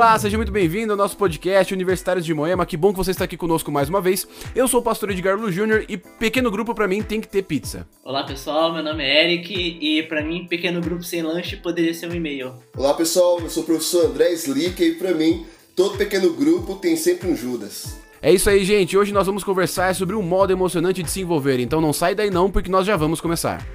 [0.00, 2.64] Olá, seja muito bem-vindo ao nosso podcast Universitários de Moema.
[2.64, 4.26] Que bom que você está aqui conosco mais uma vez.
[4.56, 7.42] Eu sou o pastor Edgar Lu Júnior e pequeno grupo para mim tem que ter
[7.42, 7.86] pizza.
[8.02, 12.08] Olá pessoal, meu nome é Eric e para mim pequeno grupo sem lanche poderia ser
[12.08, 12.54] um e-mail.
[12.74, 15.44] Olá pessoal, eu sou o professor André Slick e para mim
[15.76, 17.98] todo pequeno grupo tem sempre um Judas.
[18.22, 18.96] É isso aí, gente.
[18.96, 21.60] Hoje nós vamos conversar sobre um modo emocionante de se envolver.
[21.60, 23.66] Então não sai daí não, porque nós já vamos começar.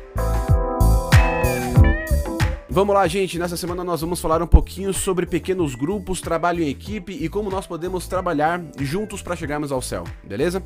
[2.75, 3.39] Vamos lá, gente.
[3.39, 7.50] Nessa semana nós vamos falar um pouquinho sobre pequenos grupos, trabalho em equipe e como
[7.50, 10.61] nós podemos trabalhar juntos para chegarmos ao céu, beleza?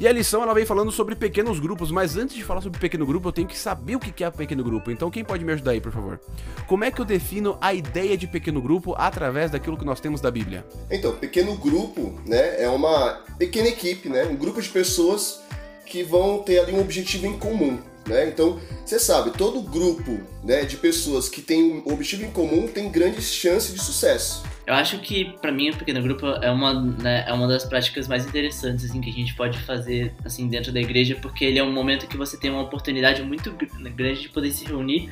[0.00, 3.04] E a lição ela vem falando sobre pequenos grupos, mas antes de falar sobre pequeno
[3.04, 4.90] grupo, eu tenho que saber o que é pequeno grupo.
[4.90, 6.18] Então, quem pode me ajudar aí, por favor?
[6.66, 10.22] Como é que eu defino a ideia de pequeno grupo através daquilo que nós temos
[10.22, 10.64] da Bíblia?
[10.90, 15.42] Então, pequeno grupo, né, é uma pequena equipe, né, um grupo de pessoas
[15.84, 17.89] que vão ter ali um objetivo em comum.
[18.06, 18.28] Né?
[18.28, 22.90] Então, você sabe, todo grupo né, de pessoas que tem um objetivo em comum tem
[22.90, 24.42] grandes chances de sucesso.
[24.66, 28.06] Eu acho que, para mim, o pequeno grupo é uma, né, é uma das práticas
[28.06, 31.62] mais interessantes assim, que a gente pode fazer assim dentro da igreja, porque ele é
[31.62, 33.52] um momento que você tem uma oportunidade muito
[33.96, 35.10] grande de poder se reunir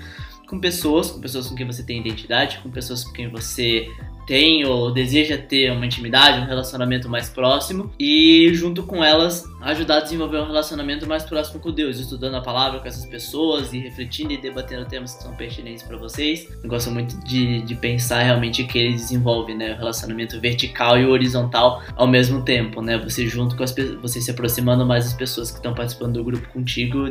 [0.49, 3.89] com pessoas, com pessoas com quem você tem identidade, com pessoas com quem você
[4.29, 9.97] tem ou deseja ter uma intimidade, um relacionamento mais próximo e junto com elas ajudar
[9.97, 13.79] a desenvolver um relacionamento mais próximo com Deus, estudando a palavra com essas pessoas e
[13.79, 16.47] refletindo e debatendo temas que são pertinentes para vocês.
[16.63, 21.07] Eu gosto muito de, de pensar realmente que ele desenvolve, né, o relacionamento vertical e
[21.07, 22.99] horizontal ao mesmo tempo, né?
[22.99, 26.47] Você junto com as você se aproximando mais das pessoas que estão participando do grupo
[26.49, 27.05] contigo,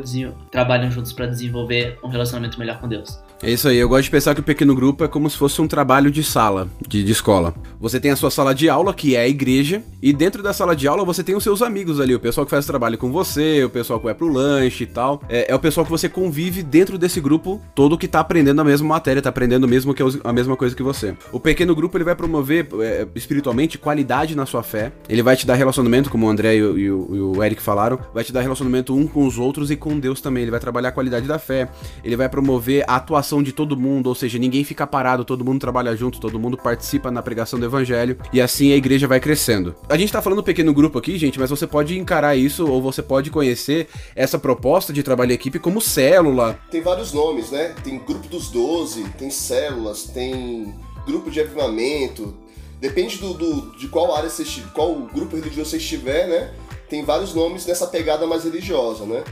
[0.50, 3.18] trabalham juntos para desenvolver um relacionamento melhor com Deus.
[3.40, 5.62] É isso aí, eu gosto de pensar que o pequeno grupo é como se fosse
[5.62, 7.54] um trabalho de sala, de, de, escola.
[7.80, 10.74] Você tem a sua sala de aula, que é a igreja, e dentro da sala
[10.74, 13.62] de aula você tem os seus amigos ali, o pessoal que faz trabalho com você,
[13.62, 15.22] o pessoal que vai pro lanche e tal.
[15.28, 18.64] É, é o pessoal que você convive dentro desse grupo todo que tá aprendendo a
[18.64, 21.16] mesma matéria, tá aprendendo mesmo que a mesma coisa que você.
[21.30, 25.46] O pequeno grupo ele vai promover é, espiritualmente qualidade na sua fé, ele vai te
[25.46, 28.32] dar relacionamento, como o André e o, e, o, e o Eric falaram, vai te
[28.32, 31.28] dar relacionamento um com os outros e com Deus também, ele vai trabalhar a qualidade
[31.28, 31.68] da fé,
[32.02, 35.60] ele vai promover a atuação de todo mundo, ou seja, ninguém fica parado, todo mundo
[35.60, 39.74] trabalha junto, todo mundo participa na pregação do evangelho, e assim a igreja vai crescendo.
[39.88, 43.02] A gente tá falando pequeno grupo aqui, gente, mas você pode encarar isso, ou você
[43.02, 46.58] pode conhecer essa proposta de trabalho em equipe como célula.
[46.70, 47.74] Tem vários nomes, né?
[47.84, 50.74] Tem grupo dos 12, tem células, tem
[51.06, 52.34] grupo de avivamento,
[52.80, 54.44] depende do, do de qual área você
[54.74, 56.54] qual grupo religioso você estiver, né?
[56.88, 59.22] Tem vários nomes nessa pegada mais religiosa, né?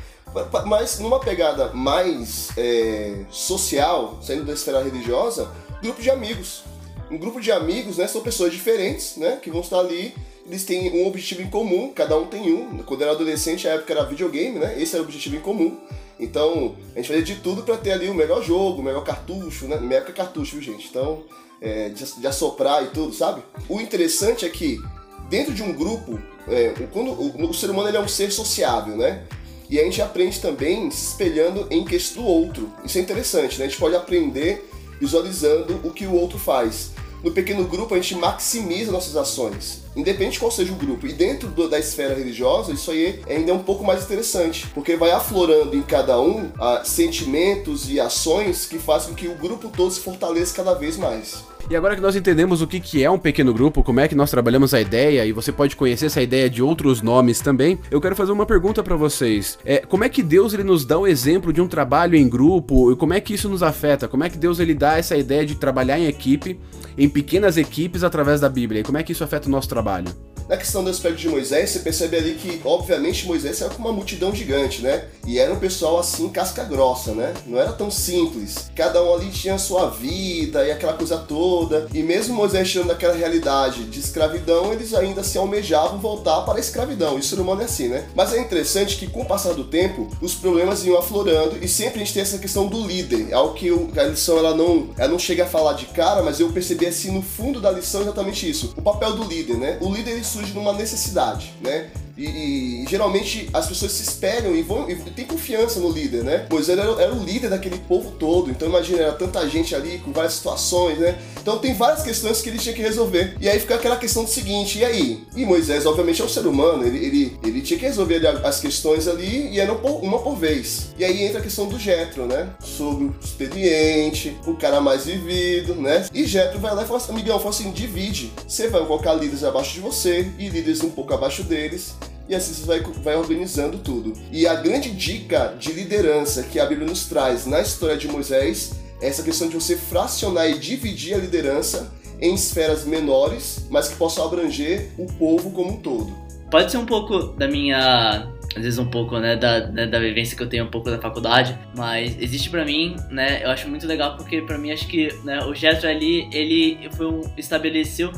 [0.67, 5.51] Mas numa pegada mais é, social, saindo da esfera religiosa,
[5.83, 6.63] grupo de amigos.
[7.11, 10.13] Um grupo de amigos, né, são pessoas diferentes, né, que vão estar ali,
[10.45, 12.79] eles têm um objetivo em comum, cada um tem um.
[12.79, 15.79] Quando eu era adolescente, a época era videogame, né, esse era o objetivo em comum.
[16.19, 19.67] Então, a gente fazia de tudo para ter ali o melhor jogo, o melhor cartucho,
[19.67, 20.89] né, na época é cartucho, gente?
[20.89, 21.25] Então,
[21.61, 23.43] é, de, de assoprar e tudo, sabe?
[23.69, 24.81] O interessante é que,
[25.29, 28.97] dentro de um grupo, é, quando o, o, ser humano ele é um ser sociável,
[28.97, 29.25] né?
[29.69, 32.73] E a gente aprende também se espelhando em questão do outro.
[32.85, 33.65] Isso é interessante, né?
[33.65, 36.93] A gente pode aprender visualizando o que o outro faz.
[37.23, 41.07] No pequeno grupo, a gente maximiza nossas ações, independente de qual seja o grupo.
[41.07, 44.97] E dentro do, da esfera religiosa, isso aí ainda é um pouco mais interessante, porque
[44.97, 49.69] vai aflorando em cada um ah, sentimentos e ações que fazem com que o grupo
[49.75, 51.43] todo se fortaleça cada vez mais.
[51.69, 54.15] E agora que nós entendemos o que, que é um pequeno grupo, como é que
[54.15, 58.01] nós trabalhamos a ideia, e você pode conhecer essa ideia de outros nomes também, eu
[58.01, 59.59] quero fazer uma pergunta para vocês.
[59.65, 62.93] É, como é que Deus ele nos dá o exemplo de um trabalho em grupo,
[62.93, 64.07] e como é que isso nos afeta?
[64.07, 66.61] Como é que Deus ele dá essa ideia de trabalhar em equipe,
[66.97, 68.83] em pequenas equipes através da Bíblia?
[68.83, 70.07] E como é que isso afeta o nosso trabalho?
[70.49, 73.93] Na questão do aspecto de Moisés, você percebe ali que, obviamente, Moisés era com uma
[73.93, 75.07] multidão gigante, né?
[75.27, 77.35] E era um pessoal assim, casca grossa, né?
[77.47, 78.71] Não era tão simples.
[78.77, 81.89] Cada um ali tinha a sua vida e aquela coisa toda.
[81.93, 86.61] E mesmo Moisés tirando daquela realidade de escravidão, eles ainda se almejavam voltar para a
[86.61, 87.19] escravidão.
[87.19, 88.07] Isso no humano é assim, né?
[88.15, 91.97] Mas é interessante que, com o passar do tempo, os problemas iam aflorando e sempre
[91.97, 93.31] a gente tem essa questão do líder.
[93.31, 93.69] É algo que
[93.99, 97.11] a lição ela não, ela não chega a falar de cara, mas eu percebi assim
[97.11, 98.75] no fundo da lição exatamente isso.
[98.77, 99.79] O papel do líder, né?
[99.81, 101.91] O líder surge numa necessidade, né?
[102.17, 106.47] E, e, geralmente as pessoas se espelham e vão e tem confiança no líder, né?
[106.51, 110.13] Moisés era, era, o líder daquele povo todo, então imagina, era tanta gente ali com
[110.13, 111.19] várias situações, né?
[111.41, 113.37] Então tem várias questões que ele tinha que resolver.
[113.41, 115.25] E aí fica aquela questão do seguinte, e aí?
[115.35, 119.07] E Moisés, obviamente, é um ser humano, ele, ele, ele tinha que resolver as questões
[119.07, 120.89] ali e era uma por vez.
[120.99, 122.49] E aí entra a questão do Jetro, né?
[122.61, 126.07] Sobre o expediente, o cara mais vivido, né?
[126.13, 128.33] E Jetro vai lá e fala assim, amigão, fala assim, divide.
[128.47, 131.95] Você vai colocar líderes abaixo de você e líderes um pouco abaixo deles
[132.29, 134.13] e assim você vai, vai organizando tudo.
[134.33, 138.75] E a grande dica de liderança que a Bíblia nos traz na história de Moisés
[139.01, 143.97] é essa questão de você fracionar e dividir a liderança em esferas menores, mas que
[143.97, 146.13] possam abranger o povo como um todo.
[146.51, 150.35] Pode ser um pouco da minha às vezes um pouco, né, da, né, da vivência
[150.35, 153.87] que eu tenho um pouco da faculdade, mas existe para mim, né, eu acho muito
[153.87, 158.11] legal porque para mim acho que, né, o Jetro ali, ele foi um, estabeleceu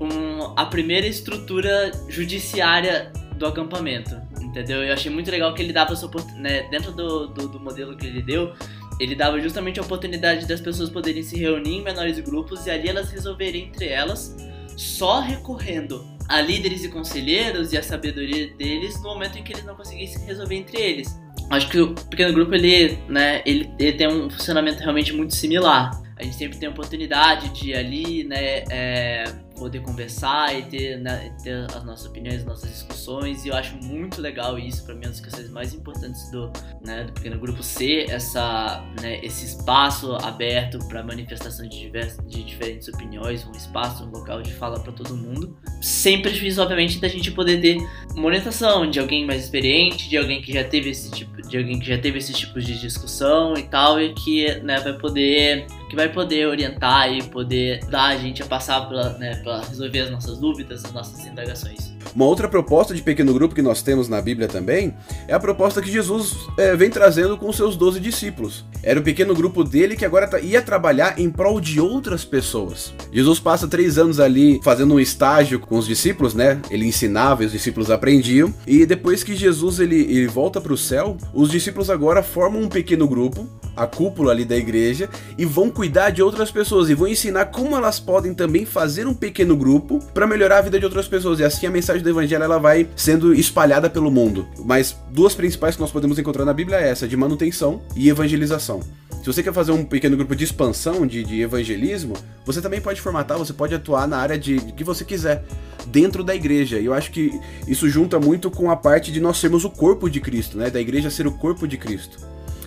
[0.00, 3.12] um, a primeira estrutura judiciária
[3.42, 4.84] do acampamento, entendeu?
[4.84, 8.06] Eu achei muito legal que ele dava essa né, dentro do, do, do modelo que
[8.06, 8.54] ele deu,
[9.00, 12.88] ele dava justamente a oportunidade das pessoas poderem se reunir em menores grupos e ali
[12.88, 14.36] elas resolverem entre elas,
[14.76, 19.64] só recorrendo a líderes e conselheiros e a sabedoria deles no momento em que eles
[19.64, 21.20] não conseguissem resolver entre eles.
[21.50, 26.00] Acho que o pequeno grupo ele, né, ele, ele tem um funcionamento realmente muito similar.
[26.16, 31.34] A gente sempre tem a oportunidade de ali, né, é, poder conversar e ter, né,
[31.42, 33.44] ter as nossas opiniões, as nossas discussões.
[33.44, 36.50] E eu acho muito legal isso, para mim, uma das questões mais importantes do,
[36.84, 41.90] né, do pequeno grupo ser essa, né, esse espaço aberto para manifestação de,
[42.26, 45.56] de diferentes opiniões, um espaço, um local de fala para todo mundo.
[45.80, 47.78] Sem prejuízo, obviamente, da gente poder ter
[48.14, 51.78] uma orientação de alguém mais experiente, de alguém que já teve esse tipo, de alguém
[51.78, 55.96] que já teve esses tipos de discussão e tal, e que né, vai poder que
[55.96, 60.38] vai poder orientar e poder dar a gente a passar né, pela resolver as nossas
[60.38, 61.91] dúvidas, as nossas indagações.
[62.14, 64.94] Uma outra proposta de pequeno grupo que nós temos na Bíblia também
[65.26, 68.64] é a proposta que Jesus é, vem trazendo com seus doze discípulos.
[68.82, 72.92] Era o pequeno grupo dele que agora tá, ia trabalhar em prol de outras pessoas.
[73.12, 76.60] Jesus passa três anos ali fazendo um estágio com os discípulos, né?
[76.70, 78.52] Ele ensinava e os discípulos aprendiam.
[78.66, 82.68] E depois que Jesus ele, ele volta para o céu, os discípulos agora formam um
[82.68, 83.46] pequeno grupo,
[83.76, 85.08] a cúpula ali da igreja,
[85.38, 89.14] e vão cuidar de outras pessoas e vão ensinar como elas podem também fazer um
[89.14, 91.38] pequeno grupo para melhorar a vida de outras pessoas.
[91.38, 94.46] E assim a mensagem do evangelho ela vai sendo espalhada pelo mundo.
[94.64, 98.80] Mas duas principais que nós podemos encontrar na Bíblia é essa, de manutenção e evangelização.
[99.22, 103.00] Se você quer fazer um pequeno grupo de expansão, de, de evangelismo, você também pode
[103.00, 105.44] formatar, você pode atuar na área de, de que você quiser,
[105.86, 106.80] dentro da igreja.
[106.80, 110.10] E eu acho que isso junta muito com a parte de nós sermos o corpo
[110.10, 110.70] de Cristo, né?
[110.70, 112.18] Da igreja ser o corpo de Cristo.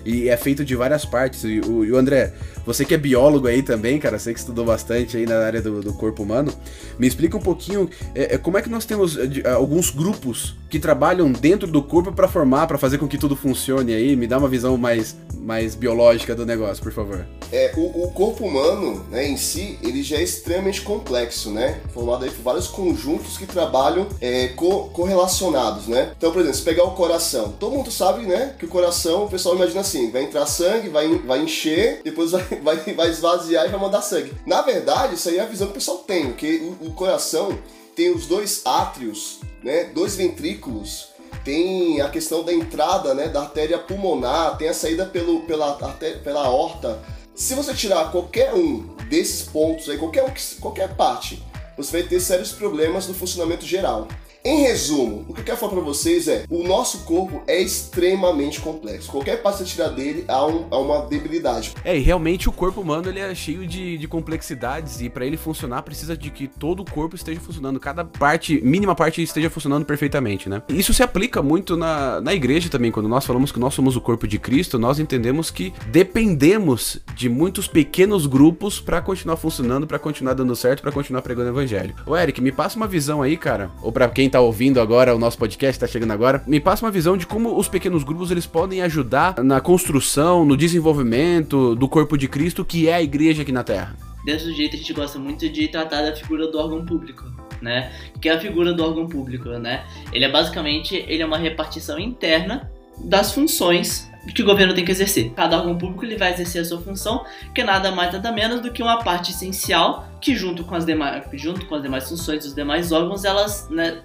[0.06, 1.44] E é feito de várias partes.
[1.44, 2.34] E o, e o André,
[2.66, 5.82] você que é biólogo aí também, cara, sei que estudou bastante aí na área do,
[5.82, 6.54] do corpo humano.
[7.00, 10.80] Me explica um pouquinho é, é como é que nós temos é, alguns grupos que
[10.80, 14.16] trabalham dentro do corpo para formar, para fazer com que tudo funcione aí.
[14.16, 17.26] Me dá uma visão mais, mais biológica do negócio, por favor.
[17.52, 21.80] É, o, o corpo humano, né, em si, ele já é extremamente complexo, né?
[21.94, 26.12] Formado aí por vários conjuntos que trabalham é, co correlacionados, né?
[26.18, 29.30] Então, por exemplo, se pegar o coração, todo mundo sabe, né, que o coração, o
[29.30, 33.70] pessoal imagina assim, vai entrar sangue, vai, vai encher, depois vai vai, vai esvaziar e
[33.70, 34.34] vai mandar sangue.
[34.46, 37.58] Na verdade, isso aí é a visão que o pessoal tem, porque o, o coração
[37.96, 41.10] tem os dois átrios, né, dois ventrículos,
[41.44, 46.20] tem a questão da entrada né, da artéria pulmonar, tem a saída pelo, pela, artéria,
[46.20, 47.00] pela aorta.
[47.36, 50.26] Se você tirar qualquer um desses pontos aí, qualquer,
[50.60, 51.44] qualquer parte,
[51.78, 54.08] você vai ter sérios problemas no funcionamento geral.
[54.46, 58.62] Em resumo, o que eu quero falar para vocês é: o nosso corpo é extremamente
[58.62, 59.10] complexo.
[59.10, 61.74] Qualquer passo que você tirar dele há, um, há, uma debilidade.
[61.84, 65.36] É, e realmente o corpo humano ele é cheio de, de complexidades e para ele
[65.36, 69.84] funcionar precisa de que todo o corpo esteja funcionando, cada parte, mínima parte esteja funcionando
[69.84, 70.62] perfeitamente, né?
[70.70, 72.92] Isso se aplica muito na, na igreja também.
[72.92, 77.28] Quando nós falamos que nós somos o corpo de Cristo, nós entendemos que dependemos de
[77.30, 81.96] muitos pequenos grupos para continuar funcionando, para continuar dando certo, para continuar pregando o evangelho.
[82.06, 85.18] Ô Eric, me passa uma visão aí, cara, ou para quem tá ouvindo agora o
[85.18, 88.46] nosso podcast, tá chegando agora, me passa uma visão de como os pequenos grupos eles
[88.46, 93.54] podem ajudar na construção, no desenvolvimento do corpo de Cristo, que é a igreja aqui
[93.54, 93.96] na Terra.
[94.26, 97.24] Desse jeito a gente gosta muito de tratar da figura do órgão público,
[97.62, 97.94] né?
[98.20, 99.86] Que é a figura do órgão público, né?
[100.12, 102.70] Ele é basicamente ele é uma repartição interna
[103.06, 105.32] das funções que o governo tem que exercer.
[105.34, 107.24] Cada órgão público ele vai exercer a sua função,
[107.54, 110.86] que é nada mais nada menos do que uma parte essencial que junto com as
[110.86, 114.02] demais, junto com as demais funções dos demais órgãos, elas né,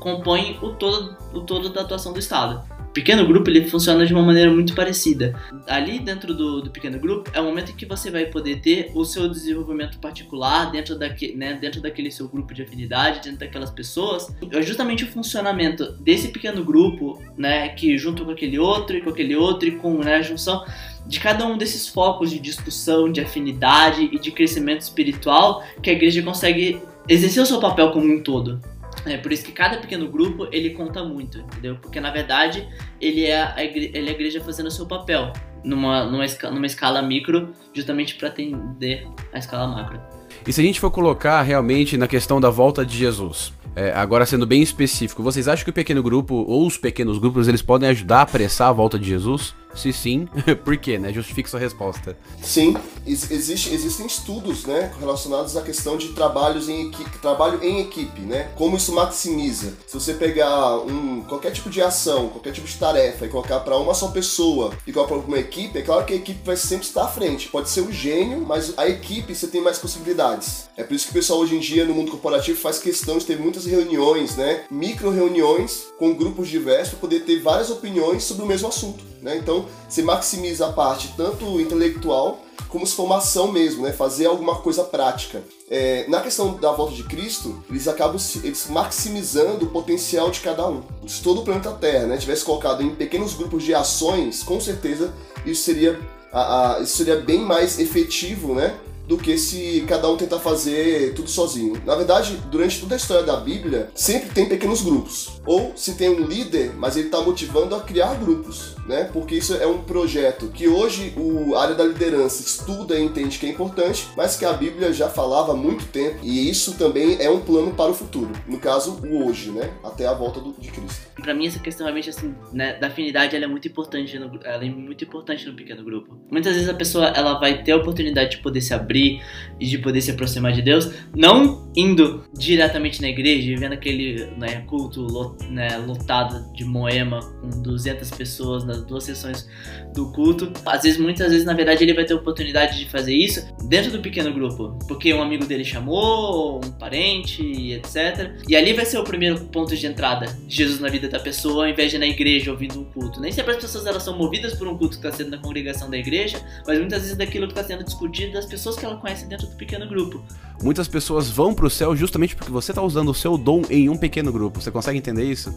[0.00, 2.62] compõem o todo, o todo da atuação do Estado.
[2.80, 5.34] O pequeno grupo ele funciona de uma maneira muito parecida.
[5.66, 8.92] Ali dentro do, do pequeno grupo é o momento em que você vai poder ter
[8.94, 13.70] o seu desenvolvimento particular dentro, daque, né, dentro daquele seu grupo de afinidade, dentro daquelas
[13.70, 14.32] pessoas.
[14.52, 19.10] É justamente o funcionamento desse pequeno grupo, né, que junto com aquele outro e com
[19.10, 20.64] aquele outro e com né, a junção
[21.06, 25.92] de cada um desses focos de discussão, de afinidade e de crescimento espiritual que a
[25.92, 28.60] igreja consegue exercer o seu papel como um todo.
[29.14, 31.76] É por isso que cada pequeno grupo ele conta muito, entendeu?
[31.76, 32.66] Porque na verdade
[33.00, 35.32] ele é a igreja, ele é a igreja fazendo o seu papel
[35.62, 40.00] numa, numa, numa escala micro, justamente para atender a escala macro.
[40.46, 44.26] E se a gente for colocar realmente na questão da volta de Jesus, é, agora
[44.26, 47.88] sendo bem específico, vocês acham que o pequeno grupo ou os pequenos grupos eles podem
[47.88, 49.54] ajudar a apressar a volta de Jesus?
[49.74, 50.28] Se sim,
[50.64, 51.12] por quê, né?
[51.12, 52.16] Justifique sua resposta.
[52.42, 52.76] Sim,
[53.06, 58.50] existe, existem estudos, né, relacionados à questão de trabalhos em equipe, trabalho em equipe, né?
[58.54, 59.74] Como isso maximiza.
[59.86, 63.76] Se você pegar um, qualquer tipo de ação, qualquer tipo de tarefa e colocar para
[63.76, 66.86] uma só pessoa e colocar para uma equipe, é claro que a equipe vai sempre
[66.86, 67.48] estar à frente.
[67.48, 70.68] Pode ser o gênio, mas a equipe você tem mais possibilidades.
[70.76, 73.26] É por isso que o pessoal hoje em dia no mundo corporativo faz questão de
[73.26, 74.64] ter muitas reuniões, né?
[74.70, 79.13] Micro reuniões com grupos diversos para poder ter várias opiniões sobre o mesmo assunto.
[79.24, 79.38] Né?
[79.38, 83.92] Então, se maximiza a parte tanto intelectual como se formação mesmo, né?
[83.92, 85.42] fazer alguma coisa prática.
[85.70, 90.68] É, na questão da volta de Cristo, eles acabam eles maximizando o potencial de cada
[90.68, 90.82] um.
[91.06, 95.14] Se todo o planeta Terra né, tivesse colocado em pequenos grupos de ações, com certeza
[95.46, 95.98] isso seria,
[96.30, 98.76] a, a, isso seria bem mais efetivo né,
[99.06, 101.80] do que se cada um tentar fazer tudo sozinho.
[101.86, 105.40] Na verdade, durante toda a história da Bíblia, sempre tem pequenos grupos.
[105.46, 109.08] Ou se tem um líder, mas ele está motivando a criar grupos, né?
[109.12, 113.46] Porque isso é um projeto que hoje o área da liderança estuda e entende que
[113.46, 116.18] é importante, mas que a Bíblia já falava há muito tempo.
[116.22, 118.32] E isso também é um plano para o futuro.
[118.46, 119.70] No caso, o hoje, né?
[119.82, 121.08] Até a volta do, de Cristo.
[121.20, 124.64] Para mim essa questão realmente assim, né, da afinidade, ela é muito importante no, ela
[124.64, 126.18] é muito importante no pequeno grupo.
[126.30, 129.22] Muitas vezes a pessoa ela vai ter a oportunidade de poder se abrir
[129.58, 134.62] e de poder se aproximar de Deus, não indo diretamente na igreja vendo aquele né,
[134.66, 139.48] culto lot, né, lotado de Moema com 200 pessoas nas duas sessões
[139.92, 140.52] do culto.
[140.66, 144.00] Às vezes, muitas vezes, na verdade, ele vai ter oportunidade de fazer isso dentro do
[144.00, 148.32] pequeno grupo, porque um amigo dele chamou, um parente, etc.
[148.48, 151.64] E ali vai ser o primeiro ponto de entrada de Jesus na vida da pessoa,
[151.64, 153.20] ao invés de na igreja ouvindo um culto.
[153.20, 155.88] Nem sempre as pessoas elas são movidas por um culto que está sendo na congregação
[155.88, 159.26] da igreja, mas muitas vezes daquilo que está sendo discutido das pessoas que ela conhece
[159.26, 160.22] dentro do pequeno grupo.
[160.62, 163.88] Muitas pessoas vão para o céu justamente porque você está usando o seu dom em
[163.88, 164.60] um pequeno grupo.
[164.60, 165.54] Você consegue entender isso?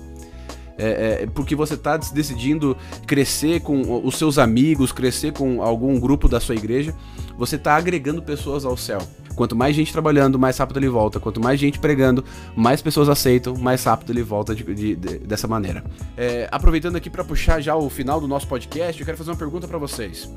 [0.77, 6.27] É, é, porque você está decidindo crescer com os seus amigos, crescer com algum grupo
[6.27, 6.93] da sua igreja,
[7.37, 8.99] você está agregando pessoas ao céu.
[9.35, 11.19] Quanto mais gente trabalhando, mais rápido ele volta.
[11.19, 15.47] Quanto mais gente pregando, mais pessoas aceitam, mais rápido ele volta de, de, de, dessa
[15.47, 15.83] maneira.
[16.17, 19.37] É, aproveitando aqui para puxar já o final do nosso podcast, eu quero fazer uma
[19.37, 20.27] pergunta para vocês.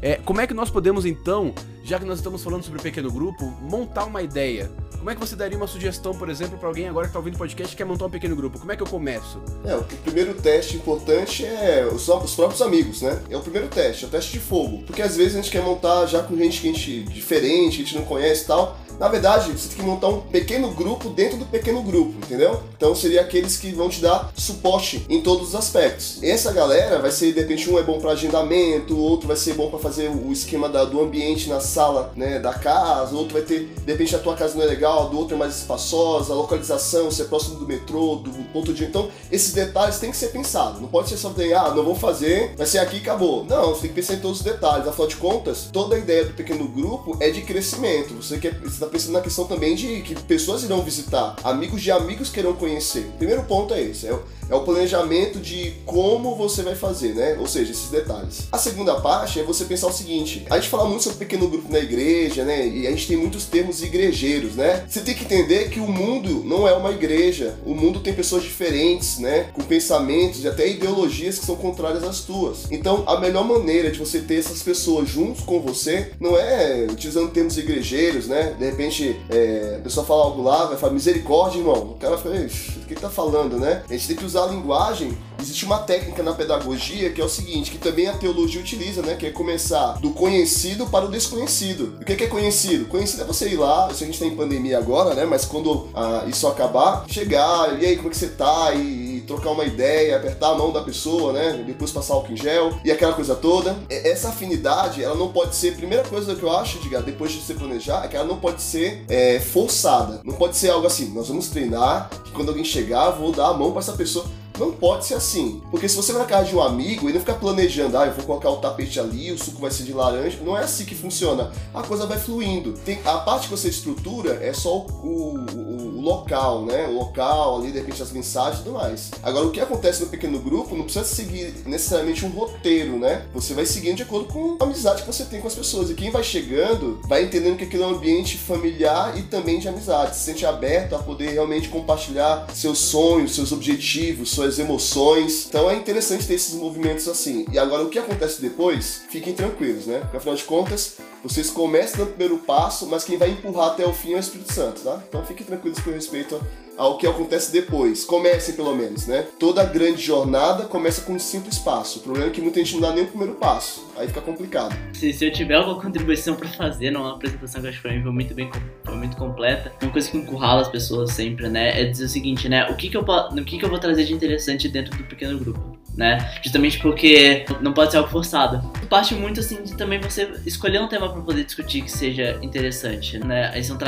[0.00, 1.52] É, como é que nós podemos então,
[1.82, 4.70] já que nós estamos falando sobre pequeno grupo, montar uma ideia?
[4.98, 7.36] Como é que você daria uma sugestão, por exemplo, para alguém agora que está ouvindo
[7.36, 8.58] o podcast e quer montar um pequeno grupo?
[8.58, 9.40] Como é que eu começo?
[9.64, 13.22] É, o primeiro teste importante é os, os próprios amigos, né?
[13.30, 14.82] É o primeiro teste, é o teste de fogo.
[14.84, 17.82] Porque às vezes a gente quer montar já com gente que a gente diferente, que
[17.82, 18.76] a gente não conhece e tal.
[18.98, 22.60] Na verdade, você tem que montar um pequeno grupo dentro do pequeno grupo, entendeu?
[22.76, 26.20] Então seria aqueles que vão te dar suporte em todos os aspectos.
[26.22, 29.70] Essa galera vai ser, de repente, um é bom para agendamento, outro vai ser bom
[29.70, 33.66] para fazer o esquema da, do ambiente na sala né, da casa, outro vai ter,
[33.66, 37.10] de repente, a tua casa não é legal, do outro é mais espaçosa, a localização,
[37.10, 38.84] ser próximo do metrô, do ponto de.
[38.84, 40.80] Então, esses detalhes têm que ser pensados.
[40.80, 43.44] Não pode ser só ter, ah, não vou fazer, vai ser aqui e acabou.
[43.44, 44.88] Não, você tem que pensar em todos os detalhes.
[44.88, 48.14] Afinal de contas, toda a ideia do pequeno grupo é de crescimento.
[48.14, 48.58] Você quer.
[48.58, 52.40] Você tá pensando na questão também de que pessoas irão visitar, amigos de amigos que
[52.40, 53.10] irão conhecer.
[53.14, 54.18] O primeiro ponto é esse, é,
[54.48, 57.36] é o planejamento de como você vai fazer, né?
[57.38, 58.48] Ou seja, esses detalhes.
[58.50, 61.70] A segunda parte é você pensar o seguinte: a gente fala muito sobre pequeno grupo
[61.72, 62.66] na igreja, né?
[62.66, 64.84] E a gente tem muitos termos igrejeiros, né?
[64.88, 67.56] Você tem que entender que o mundo não é uma igreja.
[67.64, 69.50] O mundo tem pessoas diferentes, né?
[69.52, 72.70] Com pensamentos e até ideologias que são contrárias às tuas.
[72.70, 77.30] Então, a melhor maneira de você ter essas pessoas juntos com você não é utilizando
[77.30, 78.54] termos igrejeiros, né?
[78.58, 81.92] De repente, é, a pessoa fala algo lá, vai falar misericórdia, irmão.
[81.92, 83.82] O cara fica, o que tá falando, né?
[83.88, 85.16] A gente tem que usar a linguagem.
[85.40, 89.14] Existe uma técnica na pedagogia que é o seguinte, que também a teologia utiliza, né?
[89.14, 91.96] Que é começar do conhecido para o desconhecido.
[92.00, 92.86] O que é, conhecido?
[92.86, 95.24] Conhecido é você ir lá, se a gente tá em pandemia agora, né?
[95.24, 98.74] Mas quando ah, isso acabar, chegar, e aí, como é que você tá?
[98.74, 101.62] E trocar uma ideia, apertar a mão da pessoa, né?
[101.66, 103.76] Depois passar álcool em gel e aquela coisa toda.
[103.88, 105.76] Essa afinidade, ela não pode ser.
[105.76, 108.62] Primeira coisa que eu acho, diga, depois de você planejar, é que ela não pode
[108.62, 110.20] ser é, forçada.
[110.24, 113.54] Não pode ser algo assim, nós vamos treinar, que quando alguém chegar, vou dar a
[113.54, 114.24] mão para essa pessoa.
[114.58, 115.62] Não pode ser assim.
[115.70, 118.12] Porque se você vai na casa de um amigo e não fica planejando, ah, eu
[118.12, 120.94] vou colocar o tapete ali, o suco vai ser de laranja, não é assim que
[120.94, 121.52] funciona.
[121.72, 122.72] A coisa vai fluindo.
[122.84, 126.86] Tem, a parte que você estrutura é só o, o, o local, né?
[126.88, 129.10] O local ali, de repente as mensagens e tudo mais.
[129.22, 133.26] Agora, o que acontece no pequeno grupo não precisa seguir necessariamente um roteiro, né?
[133.34, 135.90] Você vai seguindo de acordo com a amizade que você tem com as pessoas.
[135.90, 139.68] E quem vai chegando vai entendendo que aquilo é um ambiente familiar e também de
[139.68, 140.16] amizade.
[140.16, 145.46] Se sente aberto a poder realmente compartilhar seus sonhos, seus objetivos, suas suas emoções.
[145.48, 147.44] Então é interessante ter esses movimentos assim.
[147.52, 150.00] E agora o que acontece depois, fiquem tranquilos, né?
[150.00, 153.92] Porque afinal de contas, vocês começam no primeiro passo, mas quem vai empurrar até o
[153.92, 155.02] fim é o Espírito Santo, tá?
[155.08, 156.40] Então fiquem tranquilos com respeito
[156.76, 158.04] ao que acontece depois.
[158.04, 159.26] Comecem pelo menos, né?
[159.38, 161.98] Toda grande jornada começa com um simples passo.
[161.98, 163.84] O problema é que muita gente não dá nem o primeiro passo.
[163.96, 164.76] Aí fica complicado.
[164.94, 168.32] Se, se eu tiver alguma contribuição para fazer numa apresentação que acho que foi muito
[168.32, 168.48] bem
[168.84, 171.80] foi muito completa, uma coisa que encurrala as pessoas sempre, né?
[171.80, 172.70] É dizer o seguinte, né?
[172.70, 175.36] O que que eu, o que que eu vou trazer de interessante dentro do pequeno
[175.36, 175.77] grupo?
[175.98, 176.32] Né?
[176.42, 178.62] Justamente porque não pode ser algo forçado.
[178.88, 183.18] Parte muito assim de também você escolher um tema para poder discutir que seja interessante,
[183.18, 183.52] né?
[183.58, 183.78] Esse é um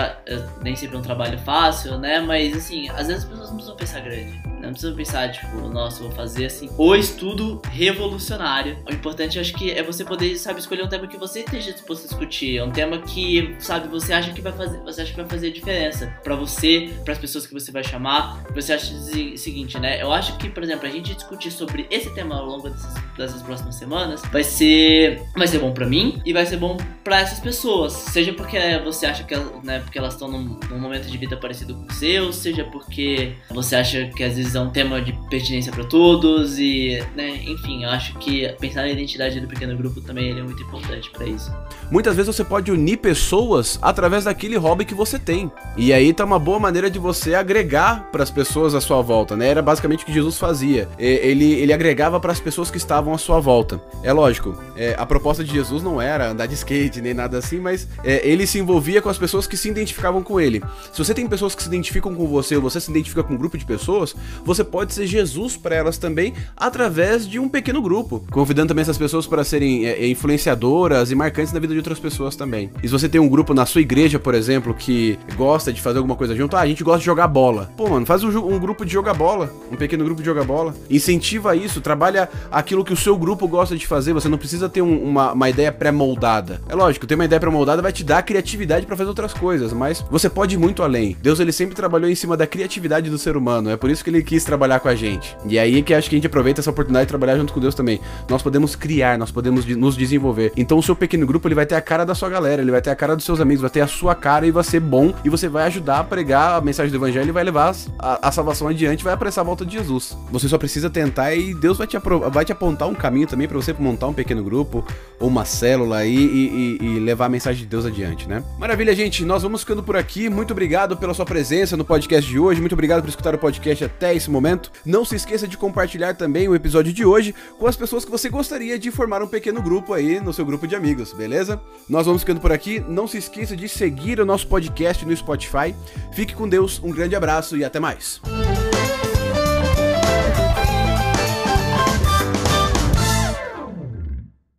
[0.60, 2.20] nem sempre é um trabalho fácil, né?
[2.20, 4.50] Mas assim, às vezes as pessoas não precisam pensar grande.
[4.60, 6.68] Não precisa pensar, tipo, nossa, vou fazer assim.
[6.76, 8.78] O estudo revolucionário.
[8.88, 12.04] O importante, acho que, é você poder, sabe, escolher um tema que você esteja disposto
[12.04, 12.58] a discutir.
[12.58, 15.50] É um tema que, sabe, você acha que vai fazer, você acha que vai fazer
[15.50, 18.44] diferença para você, para as pessoas que você vai chamar.
[18.54, 20.02] Você acha o seguinte, né?
[20.02, 23.42] Eu acho que, por exemplo, a gente discutir sobre esse tema ao longo dessas, dessas
[23.42, 27.38] próximas semanas vai ser, vai ser bom para mim e vai ser bom para essas
[27.38, 27.92] pessoas.
[27.92, 31.74] Seja porque você acha que, né, porque elas estão num, num momento de vida parecido
[31.74, 35.72] com o seu, seja porque você acha que às vezes é um tema de pertinência
[35.72, 40.30] para todos e, né, enfim, eu acho que pensar na identidade do pequeno grupo também
[40.30, 41.52] é muito importante para isso.
[41.90, 45.50] Muitas vezes você pode unir pessoas através daquele hobby que você tem.
[45.76, 49.36] E aí tá uma boa maneira de você agregar para as pessoas à sua volta,
[49.36, 49.48] né?
[49.48, 50.88] Era basicamente o que Jesus fazia.
[50.98, 51.89] Ele, ele agregava
[52.20, 53.80] para as pessoas que estavam à sua volta.
[54.02, 57.60] É lógico, é, a proposta de Jesus não era andar de skate nem nada assim,
[57.60, 60.62] mas é, ele se envolvia com as pessoas que se identificavam com ele.
[60.92, 63.36] Se você tem pessoas que se identificam com você ou você se identifica com um
[63.36, 68.24] grupo de pessoas, você pode ser Jesus para elas também através de um pequeno grupo,
[68.30, 71.98] convidando também essas pessoas para serem é, é, influenciadoras e marcantes na vida de outras
[71.98, 72.70] pessoas também.
[72.82, 75.98] E se você tem um grupo na sua igreja, por exemplo, que gosta de fazer
[75.98, 77.70] alguma coisa junto, ah, a gente gosta de jogar bola.
[77.76, 80.74] Pô, mano, faz um, um grupo de jogar bola, um pequeno grupo de jogar bola.
[80.88, 84.12] Incentiva isso, trabalha aquilo que o seu grupo gosta de fazer.
[84.12, 86.60] Você não precisa ter um, uma, uma ideia pré-moldada.
[86.68, 90.04] É lógico, ter uma ideia pré-moldada vai te dar criatividade para fazer outras coisas, mas
[90.10, 91.16] você pode ir muito além.
[91.22, 93.70] Deus ele sempre trabalhou em cima da criatividade do ser humano.
[93.70, 95.36] É por isso que ele quis trabalhar com a gente.
[95.46, 97.74] E aí que acho que a gente aproveita essa oportunidade de trabalhar junto com Deus
[97.74, 98.00] também.
[98.28, 100.52] Nós podemos criar, nós podemos nos desenvolver.
[100.56, 102.82] Então o seu pequeno grupo ele vai ter a cara da sua galera, ele vai
[102.82, 105.14] ter a cara dos seus amigos, vai ter a sua cara e vai ser bom
[105.24, 108.32] e você vai ajudar a pregar a mensagem do evangelho e vai levar a, a
[108.32, 110.16] salvação adiante, vai apressar a volta de Jesus.
[110.30, 111.96] Você só precisa tentar e Deus vai te,
[112.30, 114.84] vai te apontar um caminho também para você montar um pequeno grupo
[115.18, 118.42] ou uma célula aí e, e, e levar a mensagem de Deus adiante, né?
[118.58, 119.24] Maravilha, gente.
[119.24, 120.28] Nós vamos ficando por aqui.
[120.28, 122.60] Muito obrigado pela sua presença no podcast de hoje.
[122.60, 124.72] Muito obrigado por escutar o podcast até esse momento.
[124.84, 128.28] Não se esqueça de compartilhar também o episódio de hoje com as pessoas que você
[128.28, 131.60] gostaria de formar um pequeno grupo aí no seu grupo de amigos, beleza?
[131.88, 132.80] Nós vamos ficando por aqui.
[132.88, 135.74] Não se esqueça de seguir o nosso podcast no Spotify.
[136.12, 138.20] Fique com Deus, um grande abraço e até mais.